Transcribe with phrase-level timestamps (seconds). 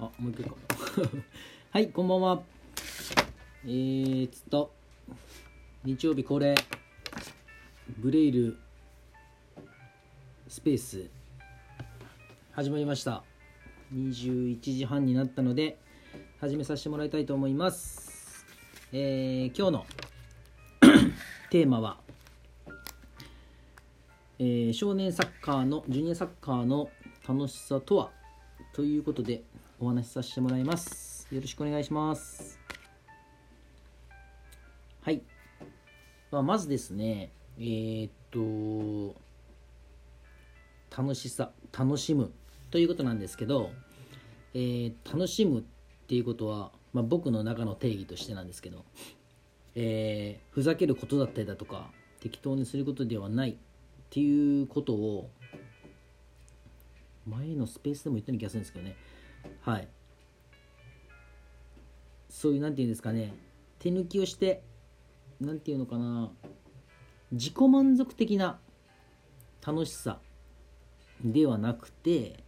[0.00, 0.54] あもう一回か。
[1.72, 2.42] はいこんばんは。
[3.64, 4.72] えー、つと
[5.82, 6.54] 日曜日恒例
[7.98, 8.56] ブレイル
[10.46, 11.10] スペース
[12.52, 13.24] 始まりました。
[13.92, 15.76] 21時半になったので
[16.40, 18.46] 始めさせてもらいたいと思います。
[18.92, 19.86] えー、今日の
[21.50, 21.98] テーマは、
[24.38, 26.88] えー少年サッカーのジュニアサッカーの
[27.26, 28.12] 楽しさとは？
[28.72, 29.42] ということで
[29.80, 31.28] お話しさせてもらいます。
[31.30, 32.58] よろしくお願いします。
[35.02, 35.22] はい、
[36.32, 39.14] まあ、まずですねえーっと
[40.96, 42.32] 楽しさ楽しむ
[42.72, 43.70] ということなんですけど、
[44.52, 45.62] えー楽しむっ
[46.08, 48.84] ていうことは、まあ、僕の中の定義としてなんですけど、
[49.76, 53.54] えーふざけることだったりだとか適当にすることではないっ
[54.10, 55.30] ていうことを
[57.26, 58.96] 前のスペースでも言ったような気がするんですけどね。
[59.62, 59.88] はい。
[62.30, 63.34] そういうなんていうんですかね。
[63.78, 64.62] 手抜きをして
[65.40, 66.30] なんていうのかな。
[67.32, 68.58] 自己満足的な
[69.66, 70.18] 楽しさ
[71.22, 72.42] ではなくて、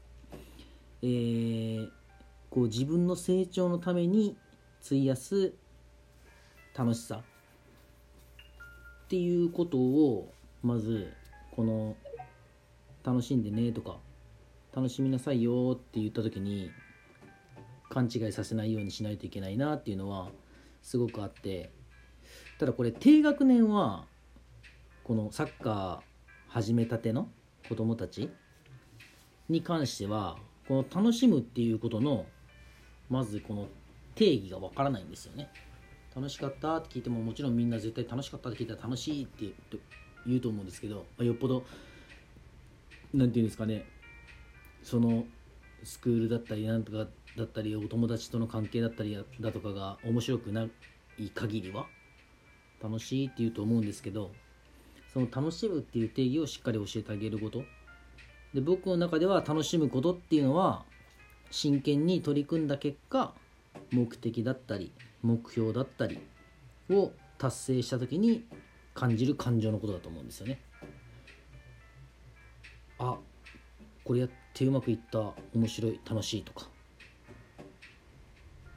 [1.03, 1.91] えー
[2.51, 4.37] こう自分の成長のために
[4.85, 5.55] 費やす
[6.77, 7.23] 楽しさっ
[9.09, 11.13] ていうことをまず
[11.53, 11.97] この
[13.05, 13.99] 楽しんでねとか
[14.75, 16.71] 楽しみなさいよって言った時に
[17.91, 20.31] 勘違いさせないようにしないといけないなっていうのは
[20.81, 21.71] すごくあって
[22.59, 24.07] ただこれ低学年は
[25.05, 26.01] このサッカー
[26.49, 27.29] 始めたての
[27.69, 28.31] 子供たち
[29.49, 32.27] に関してはこの楽しむっていうことの
[33.09, 33.69] まずこの
[34.15, 35.51] 定義がわからないんですよね。
[36.15, 39.53] 楽しかったって聞いてももちろんみんな絶対楽しかったって聞いたら楽しいって
[40.27, 41.65] 言うと思うんですけどまよっぽど
[43.15, 43.87] なんていうんですかね
[44.83, 45.25] その
[45.85, 50.69] スクールだったりなんとかだったりお友達との関係だったりだとかが面白くな
[51.19, 51.87] い限りは
[52.83, 54.31] 楽しいって言うと思うんですけど
[55.13, 57.63] その楽しむっていう定義をしっかり教えてあげること
[58.55, 60.85] で僕の中では楽しむことっていうのは
[61.51, 63.33] 真剣に取り組んだ結果
[63.93, 64.93] 目的だったり
[65.23, 66.21] 目標だったり
[66.91, 68.45] を達成した時に
[68.95, 70.61] 感じる感情のことだと思うんですよね。
[72.99, 73.17] あ
[74.05, 76.70] これやってうまくいった面白い楽しいとか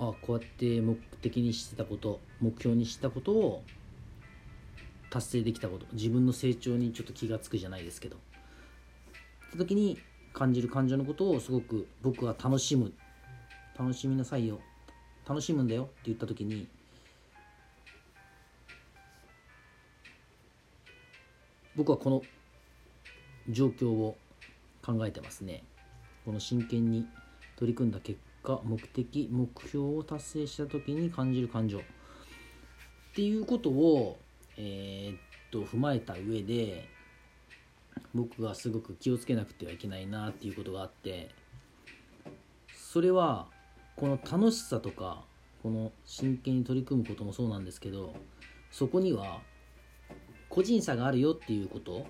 [0.10, 3.64] あこうやって目的にしてたこと目標にしたことを
[5.10, 8.18] 達成できたこと自分の成長にちょっと気が付くじゃないですけど。
[8.18, 8.20] っ
[9.54, 10.00] た時に
[10.34, 12.92] 感じる感情のことをすごく僕は楽しむ。
[13.78, 14.60] 楽しみなさいよ。
[15.28, 15.84] 楽しむんだよ。
[15.84, 16.68] って言った時に
[21.76, 22.22] 僕はこの
[23.50, 24.18] 状況を
[24.84, 25.64] 考えてますね。
[26.26, 27.06] この真剣に
[27.56, 28.33] 取り組んだ結果
[28.64, 31.80] 目的目標を達成した時に感じる感情。
[31.80, 31.82] っ
[33.16, 34.18] ていうことを
[34.58, 35.20] えーっ
[35.52, 36.90] と踏まえた上で
[38.14, 41.30] 僕がすごく気をつけなくてはいけないなっていうことがあって
[42.74, 43.48] それは
[43.96, 45.24] この楽しさとか
[45.62, 48.16] この真剣に取り組むこともそうなんですけど
[48.72, 49.42] そこには
[50.50, 52.06] 個人差があるよっていうこと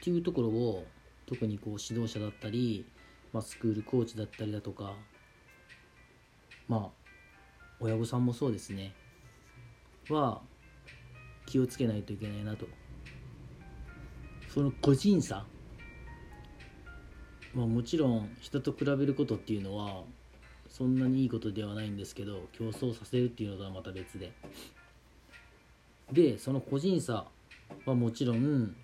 [0.00, 0.86] っていうところを
[1.26, 2.84] 特にこう指導者だったり、
[3.32, 4.94] まあ、スクールコーチだったりだとか
[6.68, 7.00] まあ
[7.80, 8.94] 親御さんもそうですね。
[10.08, 10.40] は
[11.46, 12.66] 気をつけないといけないなと。
[14.48, 15.46] その個人差。
[17.54, 20.04] まあもちろん人と比べることっていうのは
[20.68, 24.32] そんなにいいことではないんですけど競争させるっていうのとはまた別で。
[26.12, 27.26] でその個人差
[27.86, 28.76] はもちろん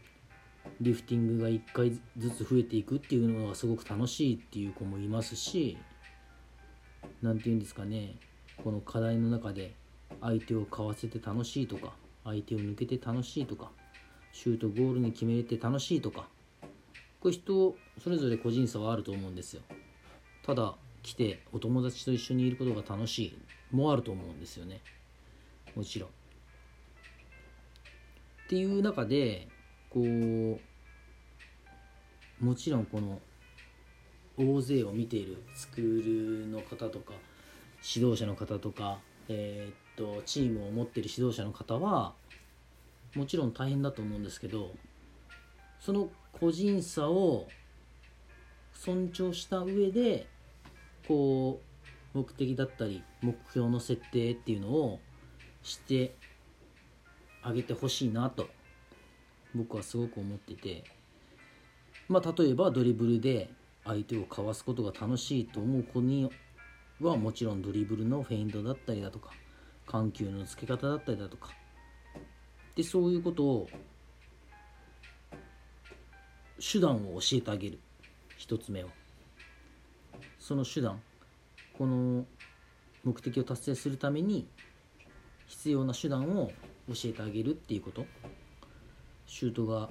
[0.81, 5.78] リフティングが1回ずつ増えていくっていうのがすごく楽しいっていう子もいますし
[7.22, 8.16] 何て言うんですかね
[8.62, 9.75] この課題の中で
[10.21, 11.93] 相手をかわせて楽しいとか
[12.25, 13.71] 相手を抜けて楽しいとか
[14.32, 16.26] シュートゴールに決めれて楽しいとか
[17.21, 19.62] これ人それぞれ個人差はあると思うんですよ。
[20.44, 23.38] ただ来てお友達と一緒にいることが楽しい
[23.75, 24.81] もあると思うんですよね。
[25.75, 26.08] もちろん。
[26.08, 26.12] っ
[28.49, 29.49] ていう中で
[29.96, 30.02] こ
[32.43, 33.19] うもちろんこの
[34.37, 37.14] 大勢を見ているスクールの方とか
[37.82, 38.98] 指導者の方とか、
[39.31, 42.12] えーっとチームを持ってる指導者の方は
[43.14, 44.72] もちろん大変だと思うんですけど
[45.81, 47.48] その個人差を
[48.75, 50.26] 尊重した上で
[51.08, 51.62] こ
[52.14, 55.00] う目的だったり目標の設定っていうのを
[55.62, 56.14] して
[57.43, 58.50] あげてほしいなと
[59.54, 60.84] 僕はすごく思ってて
[62.08, 63.50] まあ例えばドリブルで
[63.84, 66.31] 相手をかわすことが楽しいと思う子に
[67.00, 69.31] はもちろんドリブルのフェイントだったりだとか
[69.87, 71.50] 緩急のつけ方だったりだとか
[72.75, 73.69] でそういうことを
[76.58, 77.78] 手段を教えてあげる。
[78.37, 78.90] 一つ目は。
[80.38, 81.00] その手段
[81.76, 82.25] この
[83.04, 84.46] 目的を達成するために
[85.46, 86.52] 必要な手段を
[86.88, 88.06] 教えてあげるっていうこと。
[89.26, 89.90] シュートが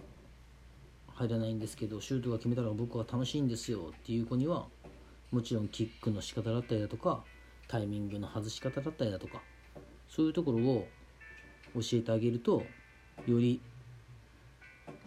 [1.13, 4.65] 入らないんですけどシュートが決めたら僕は楽しいんですよっていう子には
[5.31, 7.23] もちろんキックの仕方だったりだとか
[7.67, 9.41] タイミングの外し方だったりだとか
[10.09, 10.87] そういうところを
[11.75, 12.63] 教えてあげると
[13.25, 13.61] より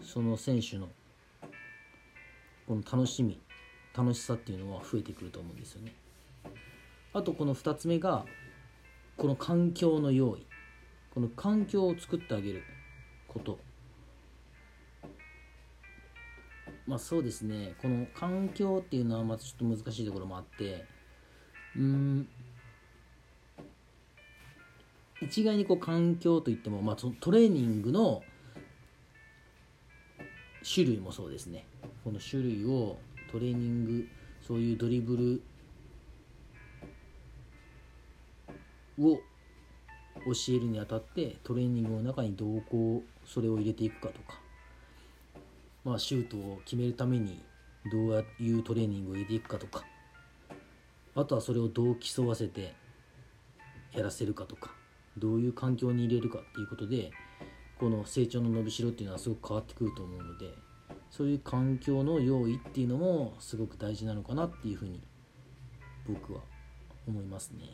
[0.01, 0.89] その選手の
[2.67, 3.39] この楽しみ
[3.95, 5.93] 楽しさっていうのは増えてくると思うんですよね。
[7.13, 8.25] あとこの2つ目が
[9.17, 10.45] この環境の用意
[11.13, 12.63] この環境を作ってあげる
[13.27, 13.59] こと
[16.89, 17.75] まあそうですね。
[17.83, 20.85] この環境っていうのはまたちょっと難しいところもあって
[21.77, 22.27] うん。
[25.21, 28.23] 一概にこう環境といっても、まあ、トレーニングの
[30.73, 31.67] 種類もそうですね。
[32.03, 32.97] この種類を
[33.31, 34.07] トレーニング
[34.41, 35.15] そういうドリブ
[38.97, 39.21] ルを教
[40.49, 44.48] えるにあたってトレーニングの中にどうこうそれを入れていくかとか。
[45.83, 47.41] まあ、シュートを決めるために
[47.91, 49.83] どういうトレーニングを入れていくかとか
[51.15, 52.73] あとはそれをどう競わせて
[53.93, 54.71] やらせるかとか
[55.17, 57.11] どういう環境に入れるかっていうことで
[57.79, 60.53] この成長の伸びしろっていうのはすごく変わってくると思うので
[61.09, 65.01] そういう環境の用意っていうのもすごく大事なのかなっていうふうに
[66.07, 66.41] 僕は
[67.07, 67.65] 思いますね。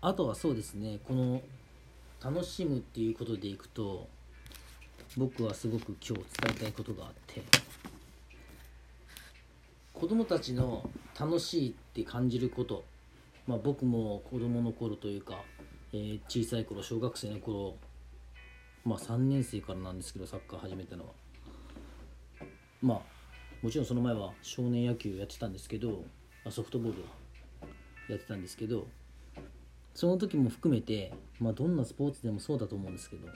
[0.00, 1.42] あとはそうですねこの
[2.22, 4.08] 楽しむっていうことでいくと
[5.16, 7.42] 僕はすごく今日伝えたいことがあって
[9.94, 10.88] 子供たちの
[11.18, 12.84] 楽しいって感じること、
[13.46, 15.42] まあ、僕も子供の頃というか、
[15.92, 17.76] えー、小さい頃小学生の頃
[18.84, 21.10] まあ3年生からなんですけどサッカー始めたのは。
[22.82, 23.00] まあ
[23.62, 26.04] もちろんその前は少年野球やってたんですけど
[26.50, 27.02] ソフトボール
[28.08, 28.86] やってたんですけど
[29.94, 33.26] その時も含めて、まあ、どんなスポーツでもそうだと思うんですけど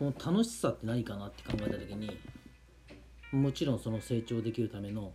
[0.00, 2.18] この楽しさって何かなって考えた時に
[3.32, 5.12] もちろんその成長できるための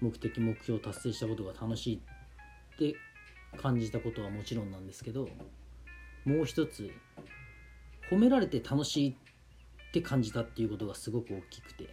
[0.00, 2.94] 目的目標を達成したことが楽しいって
[3.60, 5.28] 感じたことはもちろんなんですけど
[6.24, 6.88] もう一つ
[8.12, 9.14] 褒められて楽しいっ
[9.92, 11.88] て感じたっていうことがすごく大きくて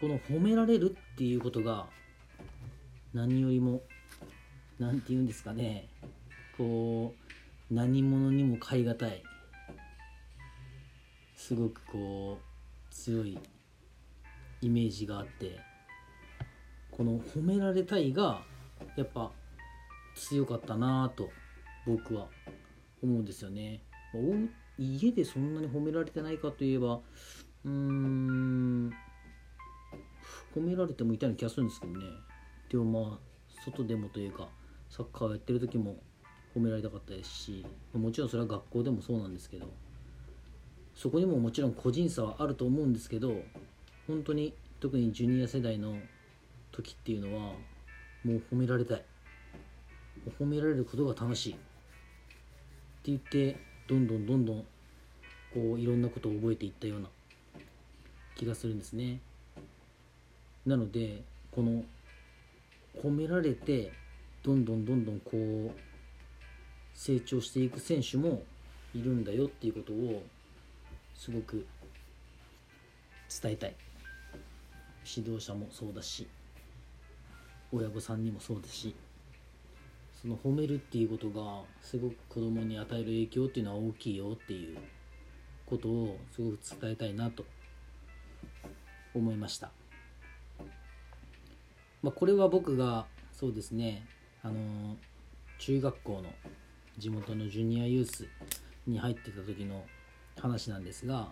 [0.00, 1.86] この褒められるっていうことが
[3.14, 3.82] 何よりも
[4.80, 5.86] 何て言うんですかね
[6.58, 7.14] こ
[7.70, 9.22] う何者にも代え難い
[11.44, 13.36] すごくこう強い
[14.60, 15.58] イメージがあって
[16.92, 18.44] この褒められたいが
[18.96, 19.32] やっぱ
[20.14, 21.30] 強かったなぁと
[21.84, 22.28] 僕は
[23.02, 23.82] 思うんですよね。
[24.78, 27.00] 家でそんなに褒められてないかといえば
[27.64, 28.92] うーん
[30.54, 32.06] 褒められてもいたような気がするんですけどね
[32.70, 33.18] でもまあ
[33.64, 34.46] 外でもというか
[34.88, 35.96] サッカーをやってる時も
[36.54, 39.66] 褒められたかったですしもちろんそれは学校でもそうなんですけど
[40.94, 43.42] そこにももちろん個人差はあると思うんですけど
[44.06, 45.96] 本当に特にジュニア世代の
[46.72, 47.52] 時っていうのは
[48.24, 49.04] もう褒められたい。
[50.38, 51.52] 褒められることが楽しい。
[51.52, 51.60] って
[53.06, 53.56] 言って
[53.88, 54.64] どんどんどんどん
[55.54, 57.08] こういろんなことを覚えていったような
[58.36, 59.20] 気がするんですね。
[60.64, 61.84] なのでこの
[63.02, 63.92] 褒められて
[64.42, 65.70] どんどんどんどんこう
[66.94, 68.42] 成長していく選手も
[68.94, 70.22] いるんだよっていうことを
[71.22, 71.64] すごく
[73.42, 73.74] 伝えたい。
[75.04, 76.26] 指導者もそうだし
[77.72, 78.94] 親御さんにもそうだし
[80.20, 84.78] その褒めるっていうことがすごく子供に与える影響っていうのは大きいよっていう
[85.66, 87.44] ことをすごく伝えたいなと
[89.14, 89.70] 思いました、
[92.02, 94.06] まあ、これは僕がそうですね
[94.42, 94.96] あの
[95.58, 96.24] 中学校の
[96.98, 98.28] 地元のジュニアユース
[98.86, 99.84] に入ってた時の
[100.40, 101.28] 話なんですが、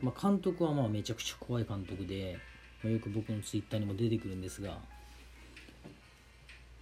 [0.00, 2.38] まあ、監督はまあめちゃくちゃ怖い監督で、
[2.82, 4.78] まあ、よく僕のツイッターにも出てくるんですが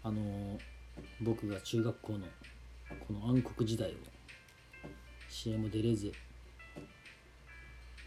[0.04, 0.58] あの
[1.20, 2.26] 僕が中学校の
[3.06, 3.94] この暗黒時代を
[5.28, 6.12] 試合も出れず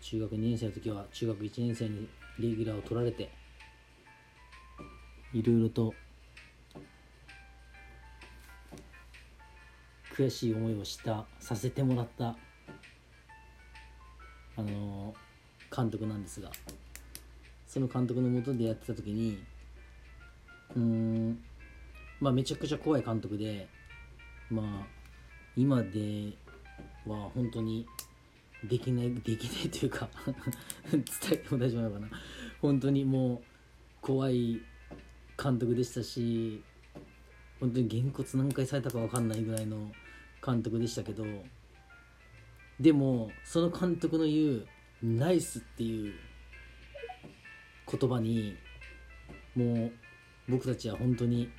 [0.01, 2.07] 中学2年生の時は中学1年生に
[2.39, 3.31] レギュラーを取られて
[5.33, 5.93] いろいろと
[10.15, 12.38] 悔しい思いをしたさせてもらった
[14.57, 15.13] あの
[15.75, 16.50] 監督なんですが
[17.67, 19.43] その監督のもとでやってた時に
[20.75, 21.39] うん
[22.19, 23.67] まあめちゃくちゃ怖い監督で
[24.50, 24.88] まあ
[25.57, 26.33] 今で
[27.05, 27.85] は本当に
[28.63, 30.09] できないできないというか
[30.91, 32.07] 伝えても大丈夫なのかな。
[32.62, 33.41] 本当にもう
[34.01, 34.62] 怖い
[35.41, 36.63] 監督でしたし
[37.59, 39.91] 本当にげんこつ何回されたか分かんないぐらいの
[40.45, 41.25] 監督でしたけど
[42.79, 44.67] でもその監督の言う
[45.01, 46.13] 「ナイス」っていう
[47.89, 48.55] 言葉に
[49.55, 49.91] もう
[50.50, 51.51] 僕たちは本当に何て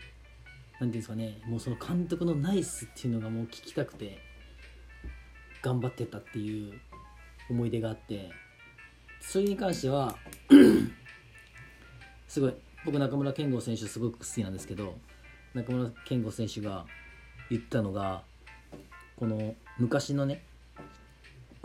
[0.78, 4.18] 言うんですかねもうその監督のナイスっていうのがもう聞きたくて
[5.62, 6.78] 頑張ってたっていう
[7.48, 8.30] 思い出があって
[9.20, 10.16] それに関しては
[12.28, 12.54] すごい
[12.84, 14.98] 僕中村健吾選手すごく好きなんですけど
[15.54, 16.84] 中村健吾選手が
[17.50, 18.22] 言ったのが
[19.16, 20.44] この昔のね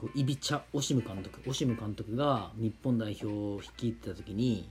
[0.01, 1.47] こうイビチャ・オシム監督。
[1.47, 4.67] オシム監督が日本代表を率いてた時に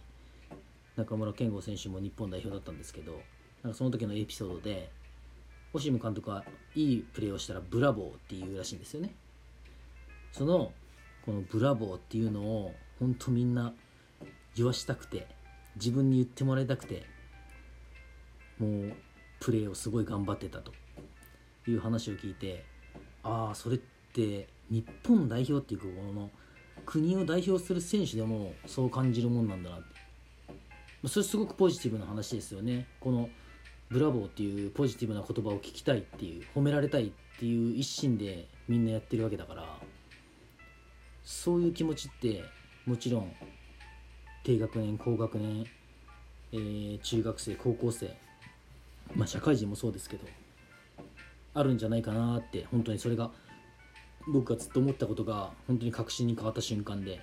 [0.96, 3.12] 中村健吾選手も日本代表だったんですけど
[3.62, 4.90] なんかその時のエピソードで
[5.72, 6.44] オシム監督は
[6.74, 9.14] いいプレーをしたらブラボーっていうらしいんですよね。
[10.32, 10.72] その
[11.24, 13.72] このブラボーっていうのを本当みんな
[14.56, 15.28] 言わしたくて
[15.76, 17.04] 自分に言ってもらいたくて
[18.58, 18.92] もう
[19.38, 20.72] プレーをすごい頑張ってたと
[21.68, 22.64] いう話を聞いて
[23.22, 23.78] ああそれっ
[24.12, 26.30] て日本代表っていうこの
[26.86, 31.08] 国を代表する選手でもそう感じるもんなんだなって。
[31.08, 32.86] それすごくポジティブな話ですよね。
[33.00, 33.30] この
[33.90, 39.78] ブラボーっていうポジティブな言葉を聞きたいっていう褒められたいっていう一心でみんなやってるわけだから
[41.24, 42.44] そういう気持ちって
[42.86, 43.32] もちろん
[44.44, 45.66] 低学年高学年、
[46.52, 48.16] えー、中学生高校生
[49.16, 50.24] まあ社会人もそうですけど
[51.54, 53.32] あるんじゃないかなって本当にそれが
[54.28, 57.20] 僕がずっと思ったことが本当に確信に変わった瞬間で。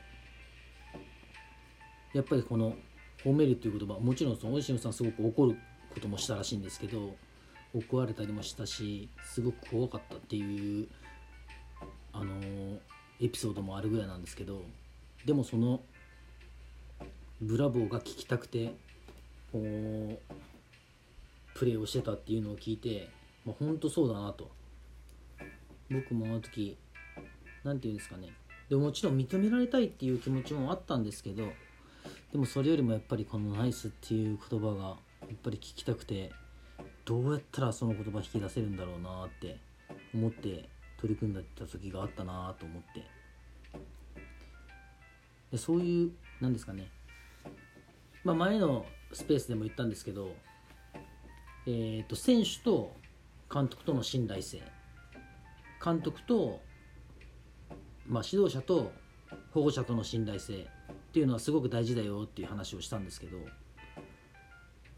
[2.14, 2.76] やっぱりこの
[3.24, 5.58] 褒めるっていう言葉もちろんその大島さんすごく怒る
[5.94, 7.16] こともしたらしいんですけど
[7.74, 10.88] 怒られたりもしたしすごく怖かったっていう
[12.14, 12.34] あの
[13.22, 14.64] エピソードもあるぐらいなんですけど
[15.26, 15.82] でもその
[17.42, 18.74] ブラボーが聞きたくて
[19.52, 20.18] こう
[21.54, 23.10] プレーをしてたっていうのを聞いて、
[23.46, 24.50] まあ、本当そうだなと。
[25.90, 26.78] 僕もあの時
[27.68, 28.30] 何て言うんですかね。
[28.70, 31.48] でももちろん認められたいっていう気持ちもあったんですけど
[32.34, 34.96] でもそれよりもやっぱりこの「ナイス」っていう言葉がや
[35.34, 36.34] っぱり聞きたくて
[37.06, 39.58] どうやったらその言葉引き出せるんだろうなって
[40.14, 43.06] 思って取り組んでた時があったなと思って。
[45.52, 46.92] でそういう何ですかね。
[48.26, 50.36] まあ前のスペースでも言ったんですけど
[51.70, 52.96] えーと、選手と
[53.54, 54.62] 監督との信頼性。
[55.84, 56.62] 監督と、
[58.08, 58.92] まあ、指導者と
[59.52, 60.66] 保護者との信頼性っ
[61.14, 63.38] ていうのはすごく大事だよっていう話をしたんですけど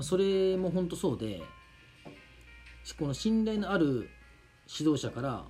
[0.02, 1.42] それも本当そうで
[2.98, 4.10] この信頼のある
[4.68, 5.46] 指導者から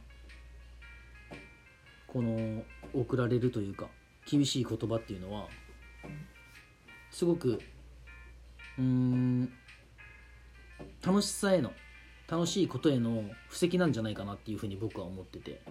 [2.07, 2.63] この
[2.93, 3.87] 送られるというか
[4.29, 5.47] 厳しい言葉っていうのは
[7.11, 7.59] すごく
[8.77, 9.51] うん
[11.05, 11.71] 楽しさへの
[12.29, 15.61] 楽しいことへの布石なんじゃないかなっていうふうに僕は思ってて。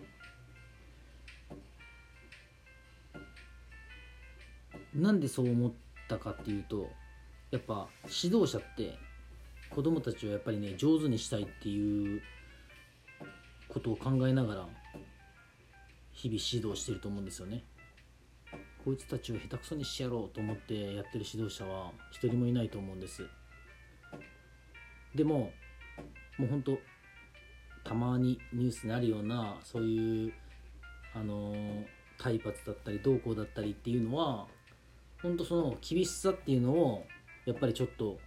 [4.99, 5.73] なんでそう思っ
[6.09, 6.89] たかっていうと
[7.51, 7.89] やっぱ
[8.23, 8.99] 指導者って
[9.71, 12.21] 子供たちをやっぱりね上手にしたいっていう
[13.69, 14.69] ことを考えながら
[16.13, 17.63] 日々指導してると思うんですよね。
[18.85, 23.27] こいつたちを下手くそにしてやろうと思ってやってる指導者は一人もいないと思うんです。
[25.15, 25.53] でも
[26.39, 26.79] もうほんと
[27.85, 30.33] たまにニュースになるようなそういう
[31.15, 31.55] あの
[32.19, 34.47] 体罰だったりどうこうだったりっていうのは
[35.23, 37.05] 本当その厳しさっていうのを
[37.45, 38.19] やっぱりちょっと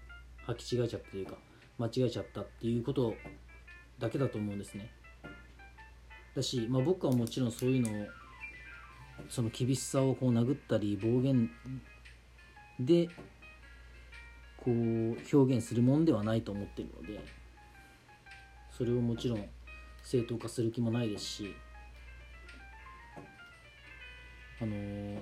[0.47, 1.35] 履き違えちゃったというか
[1.77, 3.15] 間違えちゃったっていうこと
[3.99, 4.91] だけだと思うんですね。
[6.35, 8.07] だし、まあ、僕はもちろんそういうのを
[9.29, 11.49] その厳しさをこう殴ったり暴言
[12.79, 13.07] で
[14.57, 17.19] こう表現するもんではないと思ってるので
[18.75, 19.45] それをもちろん
[20.03, 21.55] 正当化する気もないですし
[24.61, 25.19] あのー、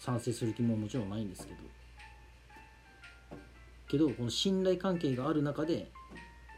[0.00, 1.60] 賛成する気ももちろんないんですけど。
[3.86, 5.90] けどこの信頼関係がある中で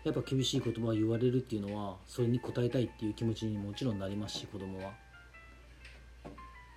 [0.05, 4.93] やっぱ厳しい言葉を言われるっていうのはそれに応えたいっていう気持ちにもちろんなりますし子供は。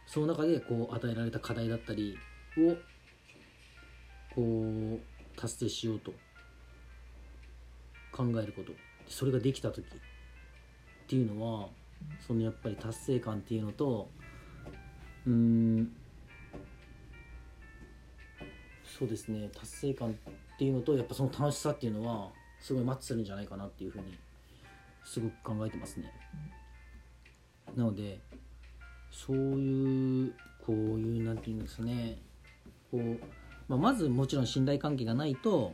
[0.07, 2.17] その中でこう与えられた課題だったり
[2.57, 2.75] を
[4.33, 6.13] こう達成しようと。
[8.11, 8.71] 考えること。
[9.07, 9.83] それができた時。
[9.83, 9.87] っ
[11.07, 11.69] ていうのは
[12.25, 14.09] そのやっぱり達成感っていうのと
[15.27, 15.95] うん
[18.97, 20.13] そうですね達成感っ
[20.57, 22.29] ていうのとやっぱその楽しさっていうのは
[22.61, 24.17] すごいマッチするんじゃないかなっていうふうに
[25.03, 26.11] すごく考えてますね。
[27.75, 28.19] なので
[29.11, 30.33] そういう
[30.65, 32.17] こういうなんていうんですかね
[32.89, 33.19] こう、
[33.67, 35.73] まあ、まずもちろん信頼関係がないと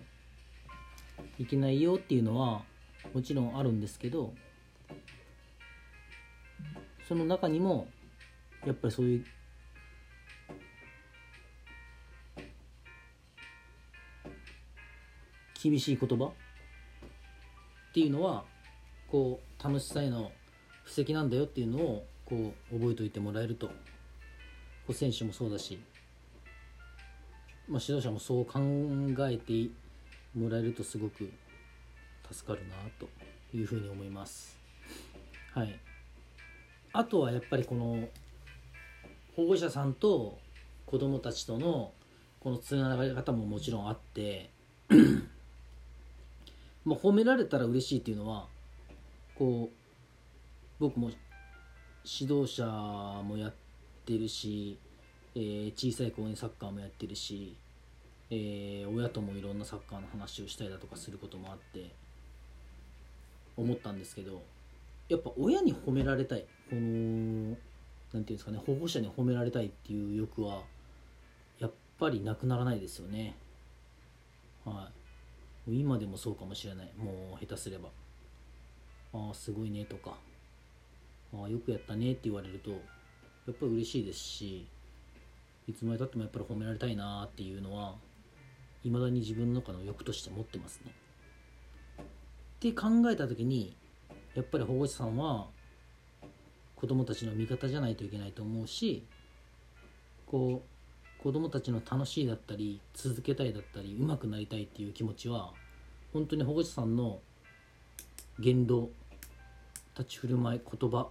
[1.38, 2.64] いけないよっていうのは
[3.14, 4.34] もちろんあるんですけど
[7.08, 7.88] その中にも
[8.66, 9.26] やっぱりそういう
[15.62, 16.26] 厳しい言葉？
[16.26, 16.32] っ
[17.94, 18.46] ていうのは
[19.10, 20.32] こう楽しさへの
[20.84, 23.68] 布石なんだよっていうのをこう覚えておいてもらえると。
[23.68, 23.74] こ
[24.90, 25.80] う選手もそうだし、
[27.70, 28.60] まあ、指導者もそう考
[29.30, 29.70] えて
[30.36, 31.32] もらえるとすごく
[32.32, 33.08] 助かるなと
[33.56, 34.58] いうふうに思います。
[35.54, 35.80] はい、
[36.94, 38.10] あとはやっぱりこの
[39.36, 40.40] 保護者さんと
[40.88, 41.92] 子どもたちとの
[42.40, 44.50] このつながり方ももちろんあって
[46.86, 48.48] まあ褒められたら嬉しいっていうのは
[49.36, 49.82] こう
[50.80, 51.12] 僕も
[52.04, 53.54] 指導者もやっ
[54.06, 54.78] てるし、
[55.36, 57.56] えー、小さい子にサッカーもやってるし、
[58.30, 61.92] えー、親ともいろんなサッカーの話をしたりだとかすることもあって
[63.56, 64.42] 思ったんですけど
[65.10, 66.46] やっぱ親に褒められたい。
[66.70, 67.58] この何て
[68.14, 70.62] 言うんですかね保護者に褒められたいっていう欲は
[71.60, 73.36] やっぱりなくならないですよね。
[74.66, 75.01] はい。
[75.68, 76.92] 今でもそうかもしれない。
[76.98, 77.90] もう下手すれば。
[79.14, 80.16] ああすごいねとか。
[81.34, 82.78] ああよくやったねって言われるとや
[83.52, 84.68] っぱり嬉しいですし
[85.68, 87.96] いつまでたってもやっぱり褒められたいなっていうのは
[88.84, 90.92] いまだに自分の中の欲として持ってますね。
[92.02, 92.04] っ
[92.60, 93.76] て考えた時に
[94.36, 95.48] やっぱり保護者さんは
[96.76, 99.06] 子供たちの味方じゃないといけないと思うし
[100.26, 100.81] こう
[101.22, 105.54] 子供たちの楽しいだったり続けたいだったり上手くなりたいっていう気持ちは
[106.14, 107.20] 本当に保護者さんの
[108.40, 108.90] 言動
[109.98, 111.08] 立ち振る舞い言葉っ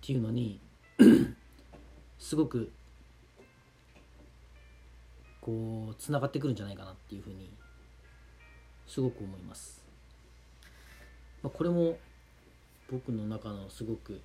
[0.00, 0.58] ていうのに
[2.18, 2.72] すごく
[5.40, 7.48] こうつながってくるんじゃないかなっていうふうに
[8.88, 9.84] すごく思います。
[11.42, 11.98] まあ、これも
[12.90, 14.20] 僕の中のすごく、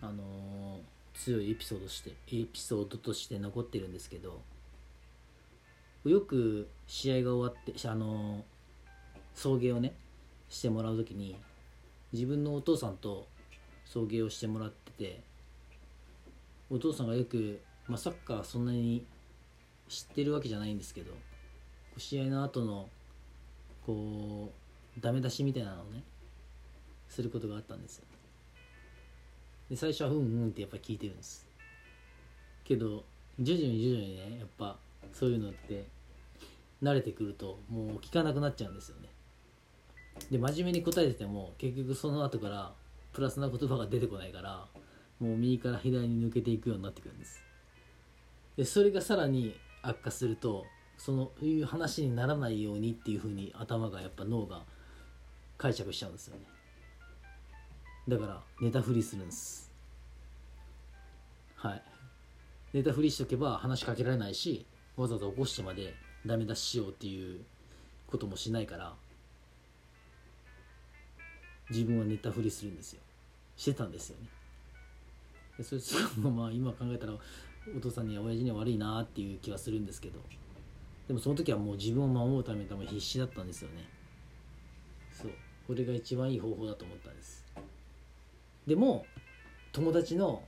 [0.00, 4.42] あのー、強いエピソードしてエピソードとして残ってるんですけど
[6.04, 8.44] よく試合が終わって、あの、
[9.34, 9.94] 送迎をね
[10.48, 11.36] してもらう時に
[12.12, 13.26] 自分のお父さんと
[13.84, 15.20] 送迎をしてもらってて
[16.68, 19.04] お父さんがよく、まあ、サッカーそんなに
[19.88, 21.12] 知ってるわけじゃないんですけど
[21.96, 22.88] 試合の後の
[23.86, 24.52] こ
[24.96, 26.02] うダメ出しみたいなのをね
[27.08, 28.04] することがあったんですよ。
[29.68, 31.46] で最初はうんうんってやっぱ聞いてるんです。
[32.62, 33.04] けど
[33.38, 34.76] 徐々に徐々にねやっぱ
[35.12, 35.86] そういうのって
[36.82, 39.08] 慣れてくるともう聞かなくなっちゃうんですよね。
[40.30, 42.72] で真面目に答えてても結局その後から
[43.12, 44.66] プラスな言葉が出てこないから
[45.18, 47.42] もう右から左に抜けていくようになってくるんです。
[48.56, 50.66] でそれがさらに悪化すると
[50.98, 54.62] そのいう話にならないようにっていうふうに頭がやっぱ脳が
[55.56, 56.42] 解釈しちゃうんですよね。
[58.08, 59.70] だから寝たふりするんです。
[61.54, 61.82] はい。
[62.72, 65.94] 寝たふりしとけば話しかけられないしわざわざ起こしてまで
[66.26, 67.40] ダメ出ししようっていう
[68.06, 68.94] こともしないから
[71.70, 73.00] 自分は寝たふりするんですよ。
[73.56, 74.28] してたんですよね。
[75.58, 77.14] でそれ すごまあ今考えたら
[77.76, 80.18] お父さんには親父には悪いなっていう気はするんですけど
[81.06, 83.88] でもその時はもう自分を守るために必死だったんですよね。
[85.12, 85.30] そう。
[85.66, 87.44] これが一番いい方法だと思ったんです。
[88.66, 89.06] でも
[89.72, 90.42] 友達の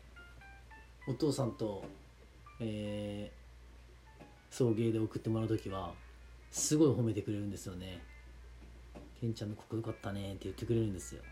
[1.07, 1.85] お父さんと、
[2.61, 3.42] えー、
[4.53, 5.95] 送迎で送ってもらう時は
[6.51, 8.03] すごい褒めてくれるんですよね。
[9.19, 11.23] ケンちゃんのここよかったねって言ってくれるんですよ。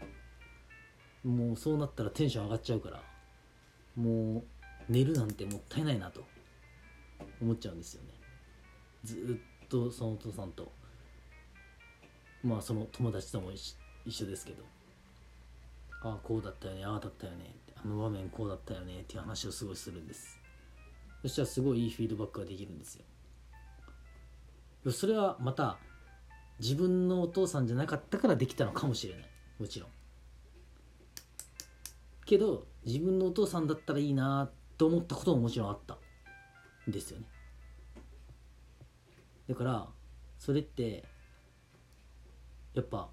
[1.22, 3.02] もうそうなったらテンション上がっちゃうから
[3.94, 4.42] もう
[4.88, 6.24] 寝るなんてもったいないなと
[7.42, 8.08] 思っちゃうんですよね。
[9.04, 10.72] ずっとそのお父さんと
[12.42, 13.76] まあその友達とも一
[14.10, 14.64] 緒ですけど
[16.02, 20.38] ああこうだったよねああだったよねあの場面こうだったよねっていう話をすごいするんです。
[21.20, 23.04] そしたらすごいいいフィードバックができるんですよ。
[24.88, 25.78] それはまた
[26.58, 29.24] 自分のお父さんじゃなかったからできたのかもしれない。
[29.58, 29.90] もちろん。
[32.24, 35.98] けど自分のお父さんだったらいいなと思ったことももちろんあった
[36.88, 37.26] んですよね。
[39.48, 39.88] だから
[40.38, 41.04] それって
[42.72, 43.10] やっぱ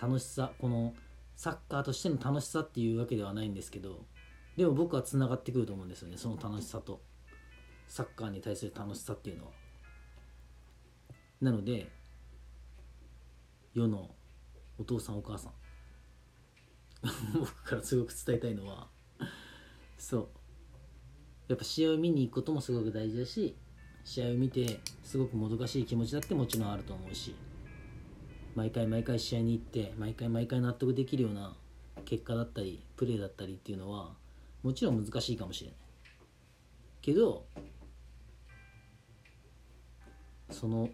[0.00, 0.94] 楽しさこの
[1.36, 4.06] サッカーとしての楽しさっていうわけではないんですけど
[4.56, 7.00] でも僕はつながってくると思うんですよねその楽しさと。
[7.88, 9.61] サッカーに対する楽しさっていうのは。
[11.42, 11.90] なので
[13.74, 14.14] 世の
[14.78, 15.52] お父さんお母さん。
[17.34, 18.88] 僕からすごく伝えたいのは
[19.98, 20.28] そう。
[21.48, 23.56] やっぱ試合を見に行くこともすごく大事だし
[24.04, 27.34] 試合を見てすごくもどかしい気持ちだってもちろんあると思うし
[28.54, 31.56] 毎回毎回試合に行って毎回毎回納得できるような
[32.04, 34.14] 結果だったりプレーだったりっていうのは
[34.62, 35.78] もちろん難しいかもしれない。
[37.02, 37.46] けど
[40.50, 40.88] その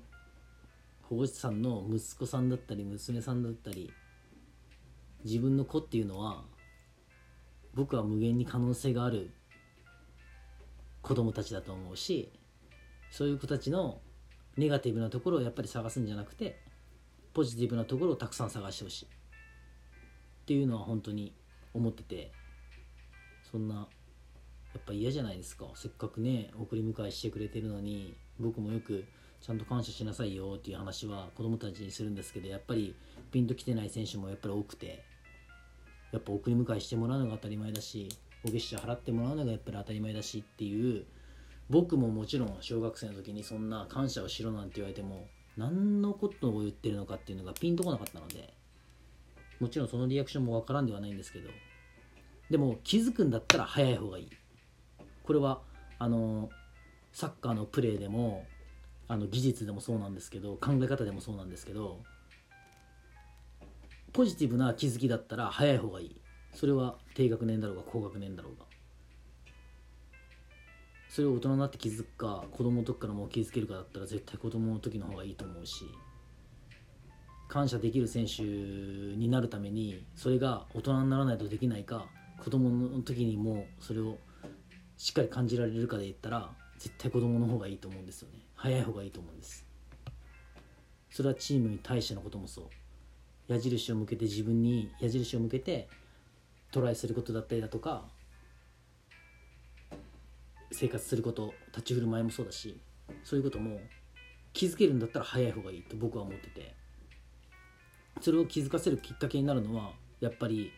[1.08, 3.90] 保護者さんの息子さんだったり娘さんだったり
[5.24, 6.44] 自分の子っていうのは
[7.74, 9.30] 僕は無限に可能性がある
[11.00, 12.30] 子供たちだと思うし
[13.10, 14.00] そういう子たちの
[14.58, 16.60] ネガティブなところをやっぱり探すんじゃなくて
[17.32, 19.06] ポジティブなところをたくさん探してほしい。
[19.06, 19.08] っ
[20.44, 21.32] ていうのは本当に
[21.72, 22.32] 思ってて
[23.50, 23.74] そんな
[24.74, 25.66] やっぱ嫌じゃないですか。
[25.74, 29.04] せっかくね送り迎えしてくれてるのに僕もよく
[29.40, 32.94] ちゃんと感謝しなさいよっていう話は子供たちにするんですけどやっぱり
[33.30, 35.04] ピンときてない選手もやっぱり多くて
[36.12, 38.08] やっぱ送り迎えしてもらうのが当たり前だし
[38.44, 41.04] お月謝払ってもらうのがやっぱり当たり前だしっていう
[41.70, 48.54] 僕ももちろん小学生の時にそんな感謝をしろなんて言われても何のことを言ってるのかっていうのがピンとこなかったので
[49.60, 51.50] もちろんそのリアクションもわからんではないんですけど
[52.50, 54.30] でも気づくんだったら早い方がいい。
[55.22, 55.60] これは
[55.98, 56.48] あの
[57.12, 58.46] サッカーのプレーでも
[59.08, 62.02] あの技術でもそうなんですけど考え方でもそうなんですけど
[64.12, 66.20] ポジティブな気づきだったら早い方がいい。
[66.54, 68.64] それは低学年だろうが高学年だろうが。
[71.08, 75.84] それを大人になって気づくか子供の時からもう気づけるかだったら絶対子供の時の方がいいと思うし
[77.48, 82.06] 感謝できる選手になるためにそれが大人にならないとできないか
[82.44, 84.18] 子供の時にもそれを
[84.98, 88.38] しっかり感じられるかで言ったら絶対子供の方がいいと思うんですよね。
[88.54, 89.66] 早い方がいいと思うんです。
[91.10, 93.52] それはチームに対してのこともそう。
[93.52, 95.88] 矢印を向けて自分に矢印を向けて
[96.70, 98.04] トライすることだったりだとか
[100.70, 102.78] 生活すること立ち振る舞いもそうだし
[103.24, 103.80] そういうことも
[104.52, 106.78] 気づけるんだったら早い方がいいと僕は思ってて。
[108.20, 110.72] それを気づかせるきっかけになるのはやっぱり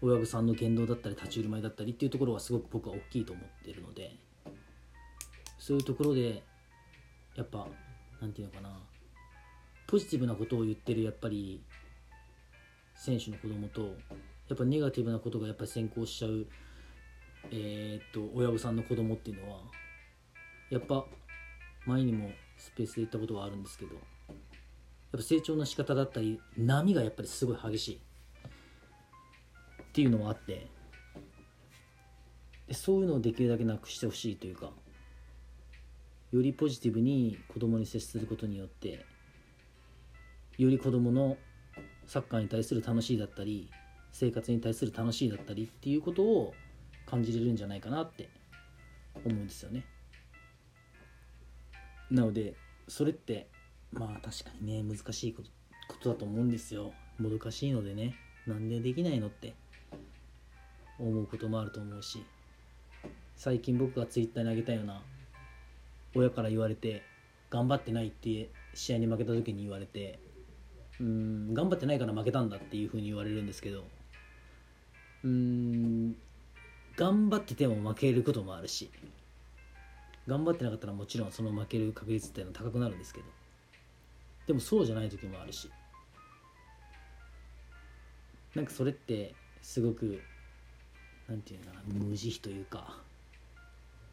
[0.00, 4.16] 親御さんの言動だったり立ち振る舞いだったりっていうところはすごく僕は大きいと思ってるので。
[5.60, 6.42] そういうところで
[7.36, 7.68] やっぱ
[8.20, 8.70] なんていうのかな。
[9.86, 11.60] ポジティブなことを言ってるやっぱり
[12.94, 13.96] 選手の子供と
[14.48, 16.46] やっぱネガティブなことがやっぱ先行しちゃう
[17.50, 19.58] えー、っと親御さんの子供っていうのは
[20.70, 21.04] やっぱ
[21.86, 24.02] 前にもスペースで言ったことがあるんですけどやっ
[25.12, 28.00] ぱ成長の仕方だったり波がやっぱりすごい激しい。
[29.82, 30.68] っていうのはあって
[32.70, 34.70] そういうのをできるだけなくしてほしいというか
[36.32, 39.04] よりポジティブに子供に接することによって
[40.58, 41.36] より子供の
[42.06, 43.70] サッカーに対する楽しいだったり
[44.12, 46.54] 生活に対する楽しいだったりっていうことを
[47.06, 48.28] 感じれるんじゃないかなって
[49.24, 49.84] 思うんですよね。
[52.10, 52.54] なので
[52.88, 53.48] それって
[53.92, 55.50] まあ確かにね難しいこと
[55.88, 56.92] ことだと思うんですよ。
[57.18, 58.14] もどかしいのでね
[58.46, 59.54] なんでできないのって
[60.98, 62.24] 思うこともあると思うし
[63.36, 65.02] 最近僕が Twitter に上げたような
[66.14, 67.02] 親から言われて
[67.50, 70.18] 頑張ってないって試合に負けた時に言われて
[71.00, 73.84] うん頑張ってないから負けたんだっていうふうに言われるんですけど
[75.24, 76.16] うん
[76.96, 78.90] 頑張ってても負けることもあるし
[80.26, 83.26] 頑張ってなかったらもちろんその負ける確率っていうのは高くなるんですけど
[84.46, 85.70] でもそうじゃない時もあるし
[88.54, 90.20] なんかそれってすごく
[91.28, 92.98] なんていうのかな無慈悲というか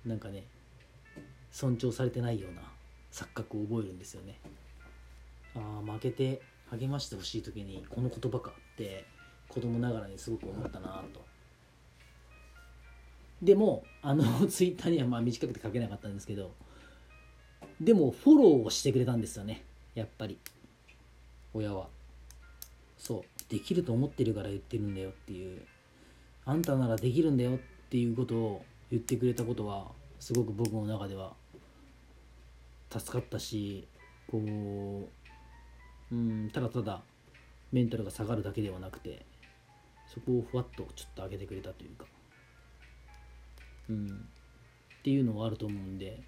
[0.06, 0.46] なんかね
[1.58, 2.62] 尊重されてないような
[3.12, 4.40] 錯覚を覚えるんですよね。
[5.56, 6.40] ああ負けて
[6.70, 9.06] 励ましてほしい時にこの言葉かって
[9.50, 11.26] 子供ながらにすごく思ったなと。
[13.42, 16.54] でもあの ツイッターにはまあ短くて書けなかったんですけど
[17.82, 19.66] でもフォローをしてくれたんですよね。
[19.96, 20.38] やっぱり。
[21.56, 21.90] 親は。
[23.00, 23.52] そう。
[23.52, 25.66] できると思ってるから言ってるんだよっていう。
[26.46, 31.34] あんたならできるんだよっていうことを言ってくれたことはすごく僕の中では
[32.90, 33.88] 助かったし
[34.30, 34.38] こ
[36.12, 37.02] ううんただただ
[37.72, 39.26] メンタルが下がるだけではなくて
[40.08, 42.06] そこをふわっとちょっと上げてくれたというか。
[43.90, 44.08] うん。
[44.08, 46.22] っていうのはあると思うんで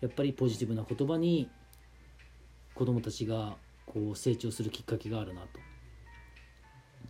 [0.00, 1.48] やっぱりポジティブな言葉に
[2.74, 3.56] 子供たちが
[3.86, 5.60] こう成長するきっかけがあるなと。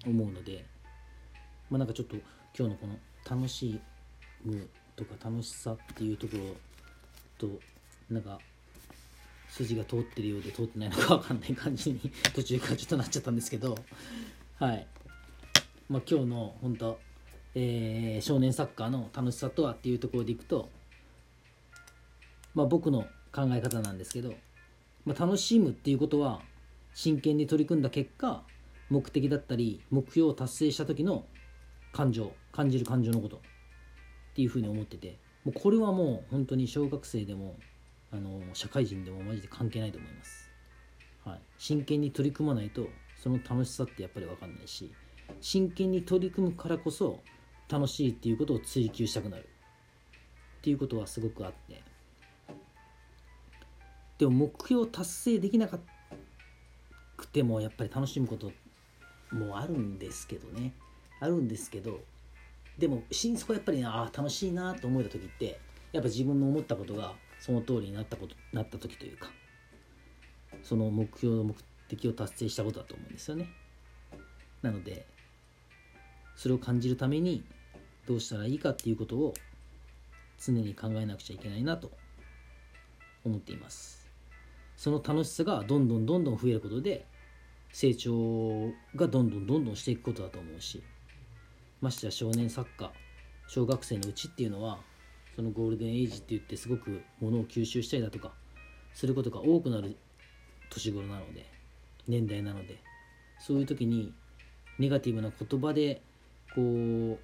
[0.07, 0.64] 思うので
[1.70, 2.16] まあなんかちょっと
[2.57, 2.98] 今日のこの
[3.29, 3.81] 楽し
[4.44, 7.61] むとか楽しさっていうところと
[8.11, 8.38] なんか
[9.48, 12.00] 筋が通ってるようで通ってないのか分かんない感じに
[12.34, 13.76] 途中からちょっとなっちゃったんですけど
[14.58, 14.87] はい。
[15.88, 17.00] まあ今日の本当
[17.54, 20.68] えー、少年サッカーの楽しさとはっていうところでいくと
[22.54, 24.34] まあ僕の考え方なんですけど、
[25.04, 26.42] まあ、楽しむっていうことは
[26.94, 28.42] 真剣に取り組んだ結果
[28.90, 31.24] 目的だったり目標を達成した時の
[31.92, 33.40] 感情感じる感情のことっ
[34.34, 37.56] ていうふうに思っててもうこれはもう本当に小学生でも
[38.12, 40.51] あの社会人でもマジで関係ないと思います、
[41.25, 42.88] はい、真剣に取り組まないと
[43.23, 44.92] その楽しさってやっぱり分かんないし
[45.40, 47.21] 真剣に取り組むからこそ
[47.68, 49.47] 楽しいっていうことを追求したくなる。
[50.59, 51.83] っていうことはすごくあって。
[54.18, 55.79] でも目標達成できなか
[57.16, 58.51] くてもやっぱり楽しむこと
[59.31, 60.73] もあるんですけどね。
[61.21, 62.01] あるんですけど
[62.79, 65.59] でも心底やっぱりああ楽しいなと思えた時って
[65.92, 69.31] やっぱ自分の思ったことがその通りになったことなった時というか
[70.62, 71.55] その目標の目
[71.88, 73.48] 的を達成したことだと思うんですよね。
[74.62, 75.07] なので
[76.37, 77.44] それを感じるために
[78.07, 79.35] どうしたらいいかっていうことを
[80.40, 81.90] 常に考えなくちゃいけないなと
[83.24, 84.09] 思っています。
[84.77, 87.05] その楽しさがどんどんどんどん増えることで
[87.72, 90.83] 成長がどんどんどんどんしていくことだと思うし
[91.81, 92.90] ましてや少年サッカー
[93.48, 94.79] 小学生のうちっていうのは
[95.38, 98.33] そのゴールデンエイジって言ってすごくものを吸収したりだとか
[98.92, 99.96] することが多くなる
[100.68, 101.46] 年頃なので
[102.09, 102.77] 年代なので
[103.38, 104.12] そういう時に
[104.81, 106.03] ネガティブな言葉で
[106.57, 107.18] こう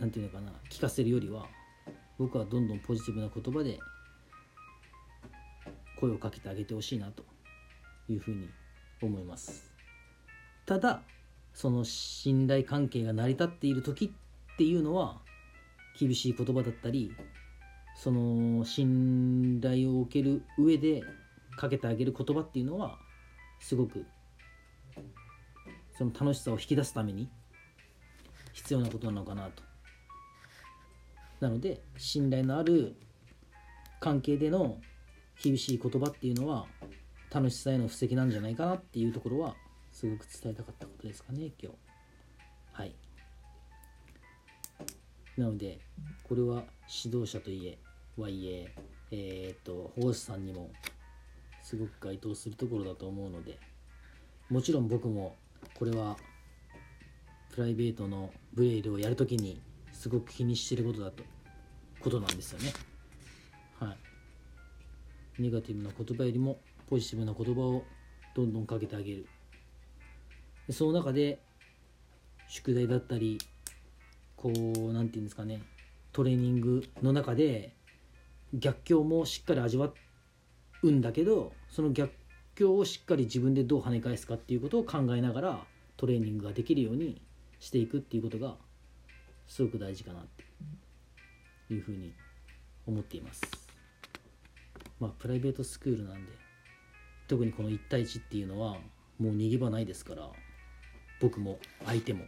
[0.00, 1.48] 何て言うのかな聞かせるよりは
[2.18, 3.78] 僕はどんどんポジティブな言葉で
[6.00, 7.24] 声をかけてあげてほしいなと
[8.08, 8.48] いうふうに
[9.02, 9.70] 思います。
[10.64, 11.02] ただ
[11.52, 14.06] その信頼関係が成り立っている時
[14.54, 15.25] っていうのは
[15.98, 17.12] 厳しい言葉だったり
[17.96, 21.02] その信頼を受ける上で
[21.56, 22.98] かけてあげる言葉っていうのは
[23.58, 24.04] すごく
[25.96, 27.28] その楽しさを引き出すために
[28.52, 29.62] 必要なことなのかなと。
[31.40, 32.96] なので信頼のある
[34.00, 34.78] 関係での
[35.42, 36.66] 厳しい言葉っていうのは
[37.30, 39.54] 楽しさへの布石なんじゃないかなっていうところは
[39.92, 41.78] すごく伝えたかったことですかね今日。
[42.72, 42.94] はい。
[45.36, 45.78] なので
[46.24, 46.64] これは
[47.04, 47.78] 指導者といえ
[48.16, 48.74] はいえ
[49.10, 50.70] えー、っと保護士さんにも
[51.62, 53.58] すごく該当するところだと思うので
[54.48, 55.34] もちろん僕も
[55.74, 56.16] これは
[57.52, 59.60] プライベートのブレイルをやるときに
[59.92, 61.24] すごく気にしてることだと
[62.00, 62.72] ことなんですよね。
[63.80, 63.96] は
[65.38, 65.42] い。
[65.42, 67.82] ネガティブな言葉よりもポジティブな言葉を
[68.34, 69.26] どんどんかけてあげる。
[70.70, 71.40] その中で
[72.48, 73.38] 宿題だったり
[74.46, 75.60] こう何て言うんですかね
[76.12, 77.74] トレーニングの中で
[78.54, 79.90] 逆境もしっかり味わ
[80.82, 82.12] うんだけどその逆
[82.54, 85.64] 境をしっかり自分でどう跳ね返すかっていうことを考えながら
[85.96, 87.20] トレーニングができるように
[87.58, 88.54] していくっていうことが
[89.48, 92.12] すごく大事かなっていうふうに
[92.86, 93.42] 思っています。
[95.00, 96.32] まあプライベートスクールなんで
[97.26, 98.76] 特にこの1対1っていうのは
[99.18, 100.30] もう逃げ場ないですから
[101.20, 102.24] 僕も相手も。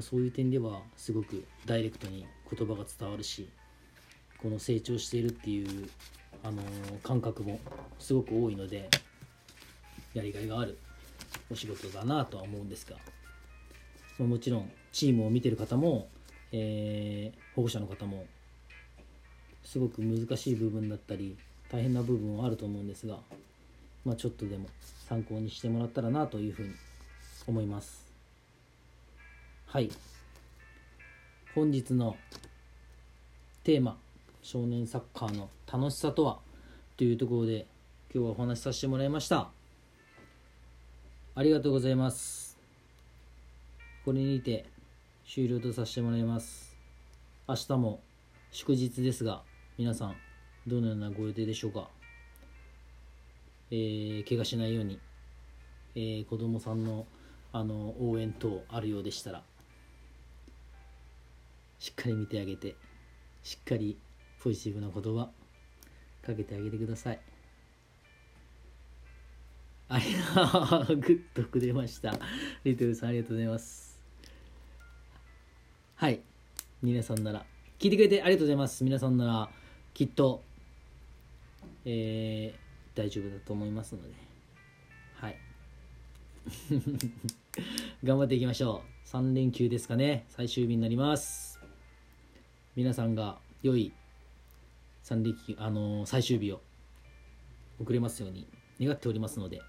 [0.00, 3.48] そういう点ではすごくダイレクトに言葉が伝わるし
[4.40, 5.88] この成長しているっていう
[6.44, 6.62] あの
[7.02, 7.58] 感覚も
[7.98, 8.88] すごく多いので
[10.14, 10.78] やりがいがある
[11.50, 12.96] お仕事だなとは思うんですが、
[14.18, 16.08] ま、もちろんチームを見てる方も、
[16.52, 18.26] えー、保護者の方も
[19.64, 21.36] すごく難しい部分だったり
[21.70, 23.18] 大変な部分はあると思うんですが、
[24.04, 24.68] まあ、ちょっとでも
[25.08, 26.70] 参考にしてもらったらなというふうに
[27.46, 28.07] 思います。
[29.70, 29.90] はい。
[31.54, 32.16] 本日の
[33.64, 33.98] テーマ
[34.40, 36.38] 少年サッカーの楽しさとは？
[36.96, 37.66] というところで
[38.14, 39.50] 今日はお話しさせてもらいました。
[41.34, 42.56] ありがとうございます。
[44.06, 44.64] これにて
[45.26, 46.74] 終了とさせてもらいます。
[47.46, 48.00] 明日も
[48.50, 49.42] 祝日ですが
[49.76, 50.16] 皆さん
[50.66, 51.90] どのようなご予定でしょうか？
[53.70, 54.98] えー、怪我しないように、
[55.94, 57.04] えー、子供さんの
[57.52, 59.42] あの応援等あるようでしたら
[61.78, 62.76] しっかり見てあげて
[63.42, 63.98] しっかり
[64.42, 65.30] ポジティブな言葉
[66.22, 67.20] かけてあげてください。
[69.88, 70.96] ありがとう。
[70.96, 72.12] グッとくれました。
[72.64, 73.98] リトルさんありがとうございます。
[75.94, 76.20] はい。
[76.82, 77.46] 皆さんなら。
[77.78, 78.84] 聞いてくれてありがとうございます。
[78.84, 79.48] 皆さんなら
[79.94, 80.42] きっと
[81.90, 84.10] えー、大丈夫だと思いますので。
[85.14, 85.38] はい。
[88.04, 89.08] 頑張っていきましょう。
[89.08, 90.26] 3連休ですかね。
[90.28, 91.47] 最終日になります。
[92.78, 93.92] 皆さんが良い
[95.04, 96.60] 3連休あの最終日を
[97.80, 98.46] 送れますように
[98.80, 99.60] 願っておりますので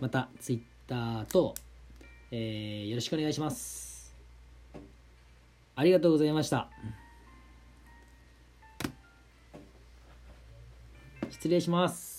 [0.00, 1.56] また Twitter と、
[2.30, 4.14] えーよろしくお願いします。
[5.74, 6.70] ありがとうございました。
[11.30, 12.15] 失礼します。